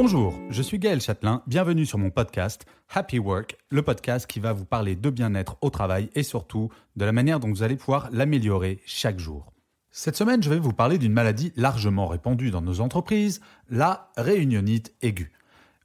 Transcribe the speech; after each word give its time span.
Bonjour, 0.00 0.38
je 0.48 0.62
suis 0.62 0.78
Gaël 0.78 1.00
Châtelain, 1.00 1.42
bienvenue 1.48 1.84
sur 1.84 1.98
mon 1.98 2.10
podcast 2.10 2.66
Happy 2.88 3.18
Work, 3.18 3.58
le 3.68 3.82
podcast 3.82 4.28
qui 4.28 4.38
va 4.38 4.52
vous 4.52 4.64
parler 4.64 4.94
de 4.94 5.10
bien-être 5.10 5.56
au 5.60 5.70
travail 5.70 6.08
et 6.14 6.22
surtout 6.22 6.70
de 6.94 7.04
la 7.04 7.10
manière 7.10 7.40
dont 7.40 7.48
vous 7.48 7.64
allez 7.64 7.74
pouvoir 7.74 8.08
l'améliorer 8.12 8.80
chaque 8.86 9.18
jour. 9.18 9.52
Cette 9.90 10.14
semaine, 10.14 10.40
je 10.40 10.50
vais 10.50 10.60
vous 10.60 10.72
parler 10.72 10.98
d'une 10.98 11.12
maladie 11.12 11.52
largement 11.56 12.06
répandue 12.06 12.52
dans 12.52 12.60
nos 12.60 12.78
entreprises, 12.78 13.40
la 13.70 14.12
réunionite 14.16 14.94
aiguë. 15.02 15.32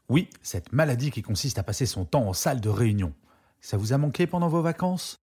Oui, 0.09 0.29
cette 0.43 0.73
maladie 0.73 1.09
qui 1.09 1.23
consiste 1.23 1.57
à 1.57 1.63
passer 1.63 1.87
son 1.87 2.05
temps 2.05 2.27
en 2.27 2.33
salle 2.33 2.61
de 2.61 2.69
réunion. 2.69 3.13
Ça 3.61 3.77
vous 3.77 3.93
a 3.93 3.97
manqué 3.97 4.27
pendant 4.27 4.47
vos 4.47 4.61
vacances? 4.61 5.17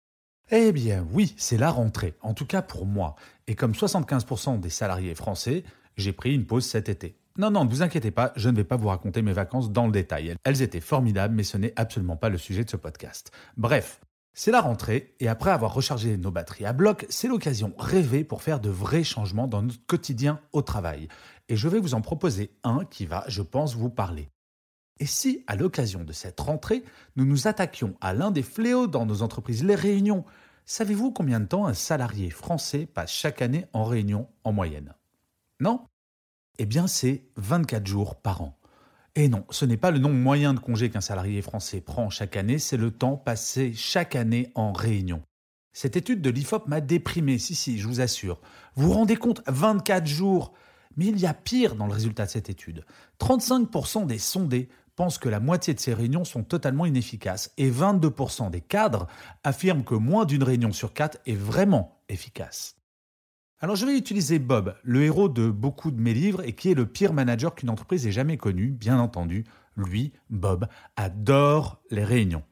Eh 0.49 0.71
bien 0.71 1.05
oui, 1.11 1.33
c'est 1.35 1.57
la 1.57 1.71
rentrée, 1.71 2.13
en 2.21 2.33
tout 2.33 2.45
cas 2.45 2.61
pour 2.61 2.85
moi. 2.85 3.17
Et 3.47 3.55
comme 3.55 3.73
75% 3.73 4.61
des 4.61 4.69
salariés 4.69 5.13
français, 5.13 5.65
j'ai 5.97 6.13
pris 6.13 6.33
une 6.33 6.45
pause 6.45 6.65
cet 6.65 6.87
été. 6.87 7.17
Non, 7.37 7.51
non, 7.51 7.65
ne 7.65 7.69
vous 7.69 7.83
inquiétez 7.83 8.09
pas, 8.09 8.33
je 8.35 8.49
ne 8.49 8.55
vais 8.55 8.63
pas 8.63 8.77
vous 8.77 8.87
raconter 8.87 9.21
mes 9.21 9.31
vacances 9.31 9.71
dans 9.71 9.85
le 9.85 9.91
détail. 9.91 10.35
Elles 10.43 10.63
étaient 10.63 10.81
formidables, 10.81 11.35
mais 11.35 11.43
ce 11.43 11.57
n'est 11.57 11.73
absolument 11.75 12.17
pas 12.17 12.29
le 12.29 12.39
sujet 12.39 12.63
de 12.63 12.69
ce 12.69 12.77
podcast. 12.77 13.31
Bref, 13.57 14.01
c'est 14.33 14.49
la 14.49 14.59
rentrée, 14.59 15.13
et 15.19 15.27
après 15.27 15.51
avoir 15.51 15.73
rechargé 15.73 16.17
nos 16.17 16.31
batteries 16.31 16.65
à 16.65 16.73
bloc, 16.73 17.05
c'est 17.09 17.27
l'occasion 17.27 17.73
rêvée 17.77 18.23
pour 18.23 18.41
faire 18.41 18.59
de 18.59 18.69
vrais 18.69 19.03
changements 19.03 19.47
dans 19.47 19.61
notre 19.61 19.85
quotidien 19.85 20.39
au 20.51 20.63
travail. 20.63 21.07
Et 21.47 21.55
je 21.55 21.67
vais 21.67 21.79
vous 21.79 21.93
en 21.93 22.01
proposer 22.01 22.51
un 22.63 22.85
qui 22.85 23.05
va, 23.05 23.23
je 23.27 23.43
pense, 23.43 23.75
vous 23.75 23.89
parler. 23.91 24.29
Et 24.99 25.05
si, 25.05 25.43
à 25.45 25.55
l'occasion 25.55 26.03
de 26.03 26.13
cette 26.13 26.39
rentrée, 26.39 26.83
nous 27.15 27.25
nous 27.25 27.47
attaquions 27.47 27.95
à 28.01 28.15
l'un 28.15 28.31
des 28.31 28.41
fléaux 28.41 28.87
dans 28.87 29.05
nos 29.05 29.21
entreprises, 29.21 29.63
les 29.63 29.75
réunions 29.75 30.25
Savez-vous 30.69 31.13
combien 31.13 31.39
de 31.39 31.45
temps 31.45 31.65
un 31.65 31.73
salarié 31.73 32.29
français 32.29 32.87
passe 32.87 33.11
chaque 33.11 33.41
année 33.41 33.65
en 33.71 33.85
réunion 33.85 34.27
en 34.43 34.51
moyenne? 34.51 34.95
Non? 35.61 35.85
Eh 36.59 36.65
bien, 36.65 36.87
c'est 36.87 37.23
24 37.37 37.85
jours 37.85 38.15
par 38.15 38.41
an. 38.41 38.57
Et 39.15 39.29
non, 39.29 39.45
ce 39.49 39.65
n'est 39.65 39.77
pas 39.77 39.91
le 39.91 39.97
nombre 39.97 40.15
moyen 40.15 40.53
de 40.53 40.59
congés 40.59 40.89
qu'un 40.89 41.01
salarié 41.01 41.41
français 41.41 41.81
prend 41.81 42.09
chaque 42.09 42.37
année, 42.37 42.59
c'est 42.59 42.77
le 42.77 42.91
temps 42.91 43.17
passé 43.17 43.73
chaque 43.73 44.15
année 44.15 44.51
en 44.53 44.71
réunion. 44.71 45.21
Cette 45.73 45.95
étude 45.95 46.21
de 46.21 46.29
l'IFOP 46.29 46.67
m'a 46.67 46.81
déprimé, 46.81 47.37
si, 47.37 47.55
si, 47.55 47.79
je 47.79 47.87
vous 47.87 48.01
assure. 48.01 48.39
Vous 48.75 48.87
vous 48.87 48.93
rendez 48.93 49.15
compte, 49.15 49.41
24 49.47 50.05
jours 50.05 50.53
Mais 50.95 51.05
il 51.05 51.19
y 51.19 51.25
a 51.25 51.33
pire 51.33 51.75
dans 51.75 51.87
le 51.87 51.93
résultat 51.93 52.25
de 52.25 52.31
cette 52.31 52.49
étude. 52.49 52.85
35% 53.19 54.05
des 54.05 54.17
sondés 54.17 54.69
pensent 54.95 55.19
que 55.19 55.29
la 55.29 55.39
moitié 55.39 55.73
de 55.73 55.79
ces 55.79 55.93
réunions 55.93 56.25
sont 56.25 56.43
totalement 56.43 56.85
inefficaces 56.85 57.51
et 57.57 57.69
22% 57.71 58.49
des 58.49 58.61
cadres 58.61 59.07
affirment 59.43 59.83
que 59.83 59.95
moins 59.95 60.25
d'une 60.25 60.43
réunion 60.43 60.71
sur 60.71 60.93
quatre 60.93 61.19
est 61.25 61.35
vraiment 61.35 62.01
efficace. 62.09 62.75
Alors 63.59 63.75
je 63.75 63.87
vais 63.87 63.97
utiliser 63.97 64.37
Bob, 64.37 64.75
le 64.83 65.03
héros 65.03 65.29
de 65.29 65.49
beaucoup 65.49 65.89
de 65.89 65.99
mes 65.99 66.13
livres 66.13 66.43
et 66.45 66.53
qui 66.53 66.69
est 66.69 66.75
le 66.75 66.85
pire 66.85 67.11
manager 67.11 67.55
qu'une 67.55 67.71
entreprise 67.71 68.05
ait 68.05 68.11
jamais 68.11 68.37
connu, 68.37 68.67
bien 68.67 68.99
entendu. 68.99 69.45
Lui, 69.75 70.13
Bob, 70.29 70.67
adore 70.95 71.81
les 71.89 72.03
réunions. 72.03 72.43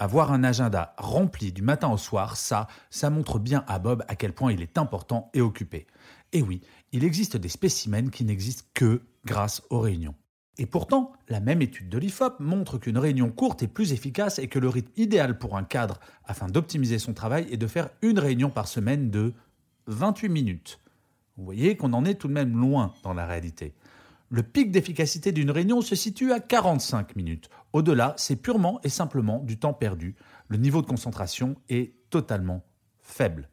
Avoir 0.00 0.32
un 0.32 0.42
agenda 0.42 0.96
rempli 0.98 1.52
du 1.52 1.62
matin 1.62 1.88
au 1.88 1.96
soir, 1.96 2.36
ça, 2.36 2.66
ça 2.90 3.08
montre 3.08 3.38
bien 3.38 3.64
à 3.68 3.78
Bob 3.78 4.04
à 4.08 4.16
quel 4.16 4.32
point 4.32 4.52
il 4.52 4.60
est 4.60 4.78
important 4.78 5.30
et 5.32 5.40
occupé. 5.40 5.86
Et 6.32 6.42
oui, 6.42 6.60
il 6.90 7.04
existe 7.04 7.36
des 7.36 7.48
spécimens 7.48 8.10
qui 8.10 8.24
n'existent 8.24 8.66
que 8.74 9.02
grâce 9.24 9.62
aux 9.70 9.78
réunions. 9.78 10.16
Et 10.60 10.66
pourtant, 10.66 11.12
la 11.28 11.38
même 11.38 11.62
étude 11.62 11.88
de 11.88 11.98
l'IFOP 11.98 12.40
montre 12.40 12.78
qu'une 12.78 12.98
réunion 12.98 13.30
courte 13.30 13.62
est 13.62 13.68
plus 13.68 13.92
efficace 13.92 14.40
et 14.40 14.48
que 14.48 14.58
le 14.58 14.68
rythme 14.68 14.90
idéal 14.96 15.38
pour 15.38 15.56
un 15.56 15.62
cadre 15.62 16.00
afin 16.24 16.48
d'optimiser 16.48 16.98
son 16.98 17.14
travail 17.14 17.46
est 17.52 17.56
de 17.56 17.68
faire 17.68 17.90
une 18.02 18.18
réunion 18.18 18.50
par 18.50 18.66
semaine 18.66 19.08
de 19.08 19.34
28 19.88 20.28
minutes. 20.28 20.80
Vous 21.36 21.44
voyez 21.44 21.76
qu'on 21.76 21.92
en 21.92 22.04
est 22.04 22.14
tout 22.14 22.28
de 22.28 22.32
même 22.32 22.58
loin 22.58 22.92
dans 23.02 23.14
la 23.14 23.26
réalité. 23.26 23.74
Le 24.30 24.42
pic 24.42 24.70
d'efficacité 24.70 25.32
d'une 25.32 25.50
réunion 25.50 25.80
se 25.80 25.94
situe 25.94 26.32
à 26.32 26.40
45 26.40 27.16
minutes. 27.16 27.48
Au-delà, 27.72 28.14
c'est 28.18 28.36
purement 28.36 28.80
et 28.84 28.90
simplement 28.90 29.38
du 29.38 29.58
temps 29.58 29.72
perdu. 29.72 30.16
Le 30.48 30.58
niveau 30.58 30.82
de 30.82 30.86
concentration 30.86 31.56
est 31.70 31.94
totalement 32.10 32.62
faible. 33.00 33.48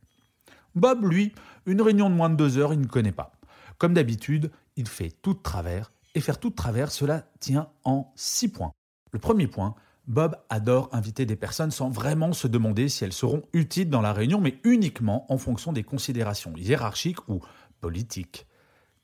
Bob, 0.76 1.06
lui, 1.06 1.34
une 1.66 1.82
réunion 1.82 2.10
de 2.10 2.16
moins 2.16 2.30
de 2.30 2.36
deux 2.36 2.58
heures, 2.58 2.74
il 2.74 2.82
ne 2.82 2.88
connaît 2.88 3.14
pas. 3.14 3.32
Comme 3.78 3.94
d'habitude, 3.94 4.52
il 4.76 4.88
fait 4.88 5.12
tout 5.22 5.34
de 5.34 5.42
travers, 5.42 5.94
et 6.14 6.20
faire 6.20 6.40
tout 6.40 6.50
de 6.50 6.56
travers, 6.56 6.92
cela 6.92 7.24
tient 7.40 7.70
en 7.86 8.12
six 8.16 8.50
points. 8.50 8.74
Le 9.12 9.20
premier 9.20 9.48
point, 9.48 9.76
Bob 10.08 10.38
adore 10.50 10.90
inviter 10.92 11.26
des 11.26 11.36
personnes 11.36 11.72
sans 11.72 11.90
vraiment 11.90 12.32
se 12.34 12.48
demander 12.48 12.90
si 12.90 13.04
elles 13.04 13.14
seront 13.14 13.42
utiles 13.54 13.90
dans 13.90 14.02
la 14.02 14.14
réunion, 14.14 14.40
mais 14.40 14.60
uniquement 14.64 15.26
en 15.32 15.38
fonction 15.38 15.74
des 15.74 15.84
considérations 15.84 16.54
hiérarchiques 16.56 17.28
ou 17.28 17.42
politiques. 17.82 18.46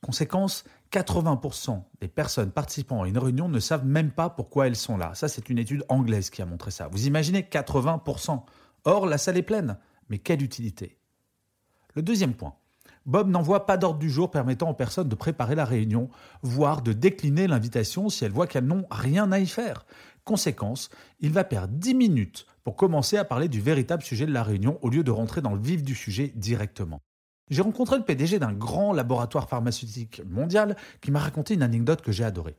Conséquence, 0.00 0.64
80% 0.92 1.82
des 2.00 2.08
personnes 2.08 2.50
participant 2.50 3.02
à 3.02 3.08
une 3.08 3.18
réunion 3.18 3.48
ne 3.48 3.60
savent 3.60 3.86
même 3.86 4.10
pas 4.10 4.30
pourquoi 4.30 4.66
elles 4.66 4.76
sont 4.76 4.96
là. 4.96 5.14
Ça, 5.14 5.28
c'est 5.28 5.48
une 5.48 5.58
étude 5.58 5.84
anglaise 5.88 6.30
qui 6.30 6.42
a 6.42 6.46
montré 6.46 6.70
ça. 6.70 6.88
Vous 6.88 7.06
imaginez 7.06 7.42
80%. 7.42 8.42
Or, 8.84 9.06
la 9.06 9.18
salle 9.18 9.38
est 9.38 9.42
pleine. 9.42 9.78
Mais 10.08 10.18
quelle 10.18 10.42
utilité? 10.42 10.98
Le 11.94 12.02
deuxième 12.02 12.34
point. 12.34 12.54
Bob 13.04 13.28
n'envoie 13.28 13.66
pas 13.66 13.76
d'ordre 13.76 13.98
du 13.98 14.08
jour 14.08 14.30
permettant 14.30 14.70
aux 14.70 14.74
personnes 14.74 15.08
de 15.08 15.14
préparer 15.14 15.54
la 15.54 15.64
réunion, 15.64 16.08
voire 16.42 16.82
de 16.82 16.92
décliner 16.92 17.46
l'invitation 17.46 18.08
si 18.08 18.24
elles 18.24 18.32
voient 18.32 18.46
qu'elles 18.46 18.66
n'ont 18.66 18.86
rien 18.90 19.32
à 19.32 19.40
y 19.40 19.46
faire. 19.46 19.84
Conséquence, 20.24 20.88
il 21.20 21.32
va 21.32 21.42
perdre 21.42 21.74
10 21.74 21.94
minutes 21.94 22.46
pour 22.62 22.76
commencer 22.76 23.16
à 23.16 23.24
parler 23.24 23.48
du 23.48 23.60
véritable 23.60 24.02
sujet 24.02 24.26
de 24.26 24.32
la 24.32 24.44
réunion 24.44 24.78
au 24.82 24.88
lieu 24.88 25.02
de 25.02 25.10
rentrer 25.10 25.40
dans 25.40 25.54
le 25.54 25.60
vif 25.60 25.82
du 25.82 25.96
sujet 25.96 26.32
directement. 26.36 27.00
J'ai 27.50 27.62
rencontré 27.62 27.98
le 27.98 28.04
PDG 28.04 28.38
d'un 28.38 28.52
grand 28.52 28.92
laboratoire 28.92 29.48
pharmaceutique 29.48 30.22
mondial 30.28 30.76
qui 31.00 31.10
m'a 31.10 31.18
raconté 31.18 31.54
une 31.54 31.62
anecdote 31.62 32.02
que 32.02 32.12
j'ai 32.12 32.24
adorée. 32.24 32.56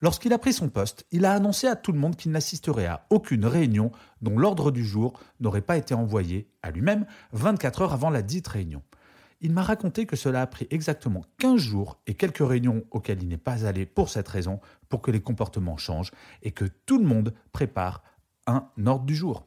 Lorsqu'il 0.00 0.32
a 0.32 0.38
pris 0.38 0.52
son 0.52 0.68
poste, 0.68 1.06
il 1.12 1.24
a 1.24 1.32
annoncé 1.32 1.68
à 1.68 1.76
tout 1.76 1.92
le 1.92 1.98
monde 1.98 2.16
qu'il 2.16 2.32
n'assisterait 2.32 2.86
à 2.86 3.06
aucune 3.10 3.46
réunion 3.46 3.92
dont 4.20 4.36
l'ordre 4.36 4.72
du 4.72 4.84
jour 4.84 5.12
n'aurait 5.38 5.60
pas 5.60 5.76
été 5.76 5.94
envoyé 5.94 6.48
à 6.62 6.72
lui-même 6.72 7.06
24 7.32 7.82
heures 7.82 7.92
avant 7.92 8.10
la 8.10 8.22
dite 8.22 8.48
réunion. 8.48 8.82
Il 9.44 9.52
m'a 9.52 9.62
raconté 9.62 10.06
que 10.06 10.14
cela 10.14 10.42
a 10.42 10.46
pris 10.46 10.68
exactement 10.70 11.24
15 11.38 11.60
jours 11.60 11.98
et 12.06 12.14
quelques 12.14 12.46
réunions 12.46 12.84
auxquelles 12.92 13.20
il 13.22 13.28
n'est 13.28 13.36
pas 13.36 13.66
allé 13.66 13.86
pour 13.86 14.08
cette 14.08 14.28
raison, 14.28 14.60
pour 14.88 15.02
que 15.02 15.10
les 15.10 15.20
comportements 15.20 15.76
changent 15.76 16.12
et 16.42 16.52
que 16.52 16.64
tout 16.86 16.96
le 16.96 17.04
monde 17.04 17.34
prépare 17.50 18.04
un 18.46 18.68
ordre 18.86 19.04
du 19.04 19.16
jour. 19.16 19.44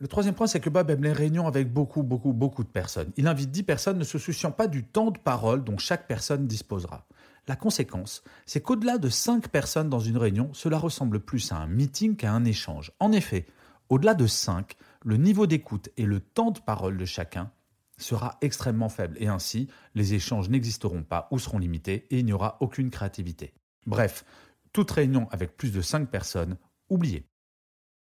Le 0.00 0.06
troisième 0.06 0.34
point, 0.34 0.46
c'est 0.46 0.60
que 0.60 0.68
Bob 0.68 0.90
aime 0.90 1.02
les 1.02 1.12
réunions 1.12 1.46
avec 1.46 1.72
beaucoup, 1.72 2.02
beaucoup, 2.02 2.34
beaucoup 2.34 2.62
de 2.62 2.68
personnes. 2.68 3.10
Il 3.16 3.26
invite 3.26 3.50
10 3.50 3.62
personnes 3.62 3.98
ne 3.98 4.04
se 4.04 4.18
souciant 4.18 4.52
pas 4.52 4.66
du 4.66 4.84
temps 4.84 5.10
de 5.10 5.18
parole 5.18 5.64
dont 5.64 5.78
chaque 5.78 6.06
personne 6.06 6.46
disposera. 6.46 7.06
La 7.48 7.56
conséquence, 7.56 8.22
c'est 8.44 8.60
qu'au-delà 8.60 8.98
de 8.98 9.08
5 9.08 9.48
personnes 9.48 9.88
dans 9.88 9.98
une 9.98 10.18
réunion, 10.18 10.50
cela 10.52 10.76
ressemble 10.76 11.20
plus 11.20 11.52
à 11.52 11.56
un 11.56 11.66
meeting 11.66 12.16
qu'à 12.16 12.32
un 12.32 12.44
échange. 12.44 12.92
En 13.00 13.12
effet, 13.12 13.46
au-delà 13.88 14.12
de 14.12 14.26
5, 14.26 14.76
le 15.06 15.16
niveau 15.16 15.46
d'écoute 15.46 15.88
et 15.96 16.04
le 16.04 16.20
temps 16.20 16.50
de 16.50 16.60
parole 16.60 16.98
de 16.98 17.06
chacun 17.06 17.50
sera 17.98 18.38
extrêmement 18.40 18.88
faible 18.88 19.16
et 19.20 19.28
ainsi 19.28 19.68
les 19.94 20.14
échanges 20.14 20.48
n'existeront 20.48 21.02
pas 21.02 21.28
ou 21.30 21.38
seront 21.38 21.58
limités 21.58 22.06
et 22.10 22.20
il 22.20 22.24
n'y 22.24 22.32
aura 22.32 22.56
aucune 22.60 22.90
créativité. 22.90 23.52
Bref, 23.86 24.24
toute 24.72 24.90
réunion 24.90 25.28
avec 25.30 25.56
plus 25.56 25.72
de 25.72 25.80
5 25.80 26.08
personnes, 26.08 26.56
oubliez. 26.88 27.28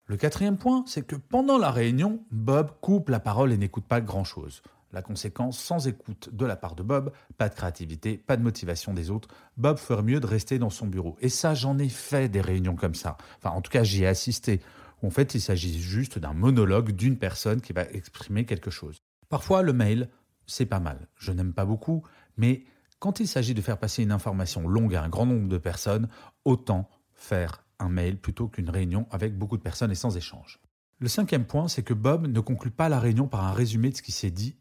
Le 0.06 0.18
quatrième 0.18 0.58
point, 0.58 0.84
c'est 0.88 1.06
que 1.06 1.16
pendant 1.16 1.58
la 1.58 1.72
réunion, 1.72 2.26
Bob 2.32 2.72
coupe 2.82 3.10
la 3.10 3.20
parole 3.20 3.52
et 3.52 3.58
n'écoute 3.58 3.86
pas 3.86 4.02
grand-chose. 4.02 4.62
La 4.92 5.02
conséquence, 5.02 5.58
sans 5.58 5.88
écoute 5.88 6.30
de 6.34 6.46
la 6.46 6.58
part 6.58 6.76
de 6.76 6.84
Bob, 6.84 7.14
pas 7.38 7.48
de 7.48 7.56
créativité, 7.56 8.18
pas 8.18 8.36
de 8.36 8.44
motivation 8.44 8.94
des 8.94 9.10
autres, 9.10 9.30
Bob 9.56 9.78
ferait 9.78 10.04
mieux 10.04 10.20
de 10.20 10.28
rester 10.28 10.60
dans 10.60 10.70
son 10.70 10.88
bureau. 10.88 11.16
Et 11.22 11.30
ça, 11.30 11.54
j'en 11.54 11.78
ai 11.80 11.88
fait 11.88 12.28
des 12.28 12.42
réunions 12.42 12.76
comme 12.76 12.96
ça. 12.96 13.16
Enfin, 13.38 13.56
en 13.56 13.62
tout 13.62 13.72
cas, 13.72 13.84
j'y 13.84 14.04
ai 14.04 14.08
assisté. 14.08 14.60
En 15.02 15.10
fait, 15.10 15.34
il 15.34 15.42
s'agit 15.42 15.82
juste 15.82 16.20
d'un 16.20 16.34
monologue 16.34 16.92
d'une 16.92 17.18
personne 17.18 17.62
qui 17.62 17.72
va 17.72 17.84
exprimer 17.92 18.46
quelque 18.46 18.70
chose. 18.70 19.01
Parfois, 19.32 19.62
le 19.62 19.72
mail, 19.72 20.10
c'est 20.46 20.66
pas 20.66 20.82
mal. 20.82 21.08
Je 21.16 21.32
n'aime 21.32 21.54
pas 21.54 21.64
beaucoup, 21.64 22.04
mais 22.36 22.66
quand 23.00 23.22
il 23.22 23.30
s'agit 23.30 23.54
de 23.54 23.62
faire 23.62 23.78
passer 23.78 24.04
une 24.04 24.12
information 24.12 24.68
longue 24.68 24.94
à 24.94 25.02
un 25.02 25.08
grand 25.08 25.26
nombre 25.26 25.48
de 25.48 25.58
personnes, 25.58 26.10
autant 26.44 26.90
faire 27.14 27.64
un 27.80 27.88
mail 27.88 28.18
plutôt 28.18 28.50
qu'une 28.50 28.70
réunion 28.70 29.08
avec 29.10 29.38
beaucoup 29.38 29.56
de 29.56 29.62
personnes 29.62 29.90
et 29.90 29.96
sans 29.96 30.18
échange. 30.18 30.60
Le 31.00 31.08
cinquième 31.08 31.46
point, 31.46 31.70
c'est 31.70 31.82
que 31.82 31.94
Bob 31.94 32.28
ne 32.28 32.40
conclut 32.42 32.72
pas 32.72 32.90
la 32.90 33.00
réunion 33.00 33.26
par 33.26 33.46
un 33.46 33.54
résumé 33.54 33.90
de 33.90 33.96
ce 33.96 34.02
qui 34.02 34.12
s'est 34.12 34.32
dit 34.32 34.58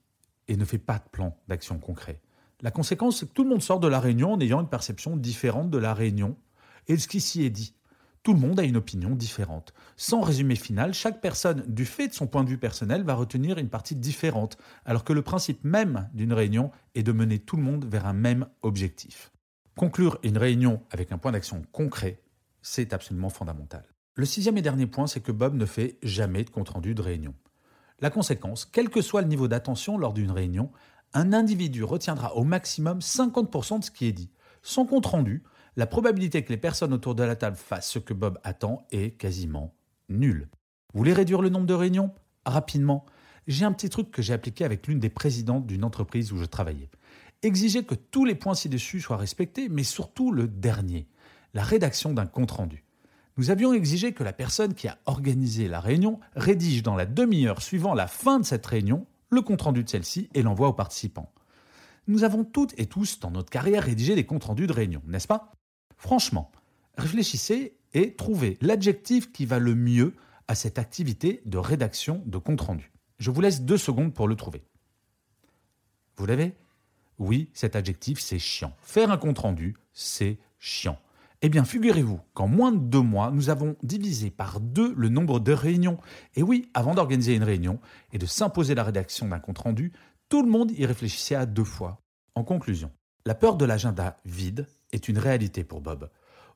et 0.46 0.56
ne 0.56 0.64
fait 0.64 0.78
pas 0.78 0.98
de 0.98 1.08
plan 1.10 1.36
d'action 1.48 1.80
concret. 1.80 2.20
La 2.60 2.70
conséquence, 2.70 3.18
c'est 3.18 3.26
que 3.26 3.34
tout 3.34 3.42
le 3.42 3.50
monde 3.50 3.62
sort 3.62 3.80
de 3.80 3.88
la 3.88 3.98
réunion 3.98 4.34
en 4.34 4.40
ayant 4.40 4.60
une 4.60 4.68
perception 4.68 5.16
différente 5.16 5.68
de 5.68 5.78
la 5.78 5.94
réunion 5.94 6.36
et 6.86 6.94
de 6.94 7.00
ce 7.00 7.08
qui 7.08 7.20
s'y 7.20 7.42
est 7.42 7.50
dit. 7.50 7.74
Tout 8.22 8.34
le 8.34 8.40
monde 8.40 8.60
a 8.60 8.64
une 8.64 8.76
opinion 8.76 9.14
différente. 9.14 9.72
Sans 9.96 10.20
résumé 10.20 10.54
final, 10.54 10.92
chaque 10.92 11.22
personne, 11.22 11.64
du 11.66 11.86
fait 11.86 12.08
de 12.08 12.12
son 12.12 12.26
point 12.26 12.44
de 12.44 12.50
vue 12.50 12.58
personnel, 12.58 13.02
va 13.02 13.14
retenir 13.14 13.56
une 13.56 13.70
partie 13.70 13.96
différente, 13.96 14.58
alors 14.84 15.04
que 15.04 15.14
le 15.14 15.22
principe 15.22 15.64
même 15.64 16.10
d'une 16.12 16.34
réunion 16.34 16.70
est 16.94 17.02
de 17.02 17.12
mener 17.12 17.38
tout 17.38 17.56
le 17.56 17.62
monde 17.62 17.86
vers 17.86 18.06
un 18.06 18.12
même 18.12 18.46
objectif. 18.60 19.32
Conclure 19.74 20.18
une 20.22 20.36
réunion 20.36 20.82
avec 20.90 21.12
un 21.12 21.18
point 21.18 21.32
d'action 21.32 21.62
concret, 21.72 22.20
c'est 22.60 22.92
absolument 22.92 23.30
fondamental. 23.30 23.84
Le 24.16 24.26
sixième 24.26 24.58
et 24.58 24.62
dernier 24.62 24.86
point, 24.86 25.06
c'est 25.06 25.22
que 25.22 25.32
Bob 25.32 25.54
ne 25.54 25.64
fait 25.64 25.96
jamais 26.02 26.44
de 26.44 26.50
compte-rendu 26.50 26.94
de 26.94 27.00
réunion. 27.00 27.34
La 28.00 28.10
conséquence, 28.10 28.66
quel 28.66 28.90
que 28.90 29.00
soit 29.00 29.22
le 29.22 29.28
niveau 29.28 29.48
d'attention 29.48 29.96
lors 29.96 30.12
d'une 30.12 30.30
réunion, 30.30 30.70
un 31.14 31.32
individu 31.32 31.84
retiendra 31.84 32.36
au 32.36 32.44
maximum 32.44 32.98
50% 32.98 33.78
de 33.78 33.84
ce 33.84 33.90
qui 33.90 34.06
est 34.06 34.12
dit. 34.12 34.30
Sans 34.62 34.84
compte-rendu, 34.84 35.42
la 35.76 35.86
probabilité 35.86 36.42
que 36.42 36.52
les 36.52 36.58
personnes 36.58 36.92
autour 36.92 37.14
de 37.14 37.22
la 37.22 37.36
table 37.36 37.56
fassent 37.56 37.90
ce 37.90 37.98
que 37.98 38.14
Bob 38.14 38.38
attend 38.42 38.86
est 38.90 39.16
quasiment 39.16 39.74
nulle. 40.08 40.48
Vous 40.92 40.98
voulez 40.98 41.12
réduire 41.12 41.42
le 41.42 41.48
nombre 41.48 41.66
de 41.66 41.74
réunions? 41.74 42.10
Rapidement, 42.44 43.06
j'ai 43.46 43.64
un 43.64 43.72
petit 43.72 43.88
truc 43.88 44.10
que 44.10 44.22
j'ai 44.22 44.32
appliqué 44.32 44.64
avec 44.64 44.86
l'une 44.86 44.98
des 44.98 45.10
présidentes 45.10 45.66
d'une 45.66 45.84
entreprise 45.84 46.32
où 46.32 46.38
je 46.38 46.44
travaillais. 46.44 46.90
Exiger 47.42 47.84
que 47.84 47.94
tous 47.94 48.24
les 48.24 48.34
points 48.34 48.54
ci-dessus 48.54 49.00
soient 49.00 49.16
respectés, 49.16 49.68
mais 49.68 49.84
surtout 49.84 50.32
le 50.32 50.46
dernier, 50.46 51.06
la 51.54 51.62
rédaction 51.62 52.12
d'un 52.12 52.26
compte-rendu. 52.26 52.84
Nous 53.36 53.50
avions 53.50 53.72
exigé 53.72 54.12
que 54.12 54.24
la 54.24 54.32
personne 54.32 54.74
qui 54.74 54.88
a 54.88 54.98
organisé 55.06 55.68
la 55.68 55.80
réunion 55.80 56.20
rédige 56.36 56.82
dans 56.82 56.96
la 56.96 57.06
demi-heure 57.06 57.62
suivant 57.62 57.94
la 57.94 58.06
fin 58.06 58.40
de 58.40 58.44
cette 58.44 58.66
réunion 58.66 59.06
le 59.30 59.40
compte-rendu 59.40 59.84
de 59.84 59.88
celle-ci 59.88 60.28
et 60.34 60.42
l'envoie 60.42 60.68
aux 60.68 60.74
participants. 60.74 61.32
Nous 62.06 62.24
avons 62.24 62.44
toutes 62.44 62.78
et 62.78 62.86
tous 62.86 63.20
dans 63.20 63.30
notre 63.30 63.50
carrière 63.50 63.84
rédigé 63.84 64.14
des 64.14 64.26
comptes-rendus 64.26 64.66
de 64.66 64.72
réunion, 64.72 65.02
n'est-ce 65.06 65.28
pas? 65.28 65.52
Franchement, 65.96 66.50
réfléchissez 66.96 67.76
et 67.94 68.14
trouvez 68.14 68.58
l'adjectif 68.60 69.32
qui 69.32 69.46
va 69.46 69.58
le 69.58 69.74
mieux 69.74 70.14
à 70.48 70.54
cette 70.54 70.78
activité 70.78 71.42
de 71.44 71.58
rédaction 71.58 72.22
de 72.26 72.38
compte-rendu. 72.38 72.90
Je 73.18 73.30
vous 73.30 73.40
laisse 73.40 73.62
deux 73.62 73.76
secondes 73.76 74.14
pour 74.14 74.28
le 74.28 74.34
trouver. 74.34 74.64
Vous 76.16 76.26
l'avez? 76.26 76.54
Oui, 77.18 77.50
cet 77.52 77.76
adjectif, 77.76 78.18
c'est 78.18 78.38
chiant. 78.38 78.74
Faire 78.82 79.10
un 79.10 79.18
compte-rendu, 79.18 79.76
c'est 79.92 80.38
chiant. 80.58 80.98
Eh 81.42 81.48
bien, 81.48 81.64
figurez-vous 81.64 82.20
qu'en 82.34 82.48
moins 82.48 82.72
de 82.72 82.78
deux 82.78 83.00
mois, 83.00 83.30
nous 83.30 83.48
avons 83.48 83.76
divisé 83.82 84.30
par 84.30 84.60
deux 84.60 84.92
le 84.94 85.08
nombre 85.08 85.40
de 85.40 85.52
réunions. 85.52 85.98
Et 86.34 86.42
oui, 86.42 86.70
avant 86.74 86.94
d'organiser 86.94 87.34
une 87.34 87.44
réunion 87.44 87.80
et 88.12 88.18
de 88.18 88.26
s'imposer 88.26 88.74
la 88.74 88.84
rédaction 88.84 89.28
d'un 89.28 89.38
compte-rendu, 89.38 89.92
tout 90.30 90.42
le 90.42 90.48
monde 90.48 90.70
y 90.70 90.86
réfléchissait 90.86 91.34
à 91.34 91.44
deux 91.44 91.64
fois. 91.64 92.00
En 92.36 92.44
conclusion, 92.44 92.92
la 93.26 93.34
peur 93.34 93.56
de 93.56 93.64
l'agenda 93.64 94.16
vide 94.24 94.68
est 94.92 95.08
une 95.08 95.18
réalité 95.18 95.64
pour 95.64 95.80
Bob. 95.80 96.08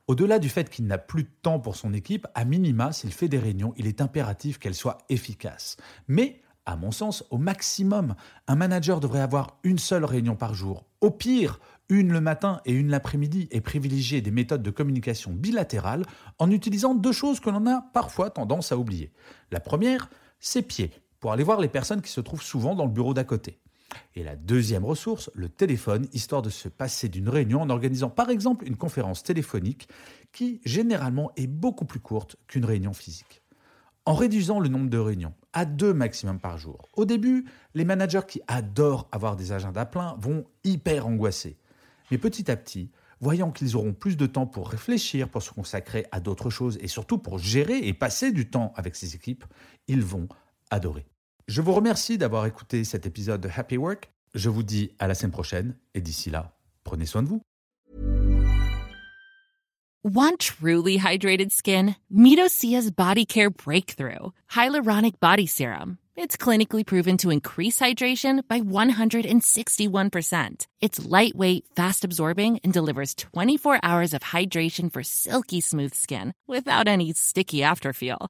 Au-delà 0.07 0.39
du 0.39 0.47
fait 0.47 0.69
qu'il 0.69 0.87
n'a 0.87 0.97
plus 0.97 1.23
de 1.23 1.29
temps 1.41 1.59
pour 1.59 1.75
son 1.75 1.93
équipe, 1.93 2.25
à 2.35 2.45
minima, 2.45 2.93
s'il 2.93 3.11
fait 3.11 3.27
des 3.27 3.37
réunions, 3.37 3.73
il 3.75 3.85
est 3.85 3.99
impératif 3.99 4.59
qu'elles 4.59 4.75
soient 4.75 4.99
efficaces. 5.09 5.75
Mais, 6.07 6.41
à 6.65 6.77
mon 6.77 6.91
sens, 6.91 7.25
au 7.31 7.37
maximum, 7.37 8.15
un 8.47 8.55
manager 8.55 9.01
devrait 9.01 9.19
avoir 9.19 9.57
une 9.63 9.77
seule 9.77 10.05
réunion 10.05 10.37
par 10.37 10.53
jour. 10.53 10.85
Au 11.01 11.11
pire, 11.11 11.59
une 11.89 12.13
le 12.13 12.21
matin 12.21 12.61
et 12.63 12.71
une 12.71 12.89
l'après-midi 12.89 13.49
et 13.51 13.59
privilégier 13.59 14.21
des 14.21 14.31
méthodes 14.31 14.63
de 14.63 14.71
communication 14.71 15.33
bilatérales 15.33 16.05
en 16.39 16.49
utilisant 16.49 16.95
deux 16.95 17.11
choses 17.11 17.41
que 17.41 17.49
l'on 17.49 17.67
a 17.67 17.81
parfois 17.93 18.29
tendance 18.29 18.71
à 18.71 18.77
oublier. 18.77 19.11
La 19.51 19.59
première, 19.59 20.09
c'est 20.39 20.61
pieds, 20.61 20.91
pour 21.19 21.33
aller 21.33 21.43
voir 21.43 21.59
les 21.59 21.67
personnes 21.67 22.01
qui 22.01 22.11
se 22.11 22.21
trouvent 22.21 22.41
souvent 22.41 22.73
dans 22.73 22.85
le 22.85 22.91
bureau 22.91 23.13
d'à 23.13 23.25
côté. 23.25 23.59
Et 24.15 24.23
la 24.23 24.35
deuxième 24.35 24.85
ressource, 24.85 25.29
le 25.33 25.49
téléphone, 25.49 26.07
histoire 26.13 26.41
de 26.41 26.49
se 26.49 26.69
passer 26.69 27.09
d'une 27.09 27.29
réunion 27.29 27.61
en 27.61 27.69
organisant 27.69 28.09
par 28.09 28.29
exemple 28.29 28.65
une 28.65 28.77
conférence 28.77 29.23
téléphonique 29.23 29.87
qui 30.31 30.61
généralement 30.65 31.31
est 31.35 31.47
beaucoup 31.47 31.85
plus 31.85 31.99
courte 31.99 32.35
qu'une 32.47 32.65
réunion 32.65 32.93
physique. 32.93 33.41
En 34.05 34.13
réduisant 34.13 34.59
le 34.59 34.69
nombre 34.69 34.89
de 34.89 34.97
réunions 34.97 35.33
à 35.53 35.65
deux 35.65 35.93
maximum 35.93 36.39
par 36.39 36.57
jour, 36.57 36.87
au 36.93 37.05
début, 37.05 37.45
les 37.73 37.85
managers 37.85 38.21
qui 38.27 38.41
adorent 38.47 39.07
avoir 39.11 39.35
des 39.35 39.51
agendas 39.51 39.85
pleins 39.85 40.15
vont 40.19 40.45
hyper 40.63 41.07
angoisser. 41.07 41.57
Mais 42.11 42.17
petit 42.17 42.51
à 42.51 42.55
petit, 42.55 42.91
voyant 43.19 43.51
qu'ils 43.51 43.75
auront 43.75 43.93
plus 43.93 44.17
de 44.17 44.27
temps 44.27 44.45
pour 44.45 44.69
réfléchir, 44.69 45.29
pour 45.29 45.41
se 45.41 45.51
consacrer 45.51 46.05
à 46.11 46.19
d'autres 46.19 46.51
choses 46.51 46.77
et 46.81 46.87
surtout 46.87 47.17
pour 47.17 47.39
gérer 47.39 47.79
et 47.87 47.93
passer 47.93 48.31
du 48.31 48.47
temps 48.49 48.73
avec 48.75 48.95
ces 48.95 49.15
équipes, 49.15 49.45
ils 49.87 50.03
vont 50.03 50.27
adorer. 50.69 51.05
Je 51.47 51.61
vous 51.61 51.73
remercie 51.73 52.17
d'avoir 52.17 52.47
écouté 52.47 52.83
cet 52.83 53.05
épisode 53.05 53.39
de 53.39 53.47
Happy 53.55 53.77
Work. 53.77 54.09
Je 54.33 54.49
vous 54.49 54.63
dis 54.63 54.89
à 54.97 55.07
la 55.07 55.13
semaine 55.13 55.31
prochaine 55.31 55.75
et 55.93 56.01
d'ici 56.01 56.31
là, 56.31 56.57
prenez 56.83 57.05
soin 57.05 57.21
de 57.21 57.27
vous. 57.27 57.39
Want 60.03 60.39
truly 60.39 60.97
hydrated 60.97 61.51
skin? 61.51 61.97
Midosia's 62.11 62.89
Body 62.89 63.27
Care 63.27 63.51
Breakthrough 63.51 64.31
Hyaluronic 64.51 65.19
Body 65.19 65.45
Serum. 65.45 65.99
It's 66.15 66.35
clinically 66.35 66.83
proven 66.83 67.15
to 67.17 67.29
increase 67.29 67.79
hydration 67.79 68.41
by 68.47 68.61
161%. 68.61 70.65
It's 70.81 71.05
lightweight, 71.05 71.65
fast 71.75 72.03
absorbing, 72.03 72.59
and 72.63 72.73
delivers 72.73 73.13
24 73.13 73.81
hours 73.83 74.15
of 74.15 74.21
hydration 74.21 74.91
for 74.91 75.03
silky 75.03 75.61
smooth 75.61 75.93
skin 75.93 76.33
without 76.47 76.87
any 76.87 77.13
sticky 77.13 77.59
afterfeel. 77.59 78.29